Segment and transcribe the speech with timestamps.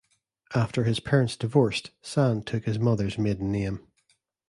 [0.55, 3.85] After his parents divorced, Sand took his mother's maiden name.